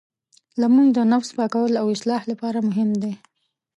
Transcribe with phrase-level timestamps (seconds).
[0.61, 3.13] لمونځ د نفس پاکولو او اصلاح لپاره مهم دی.